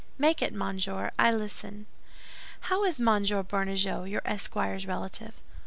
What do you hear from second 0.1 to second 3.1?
"Make it, monsieur, I listen." "How is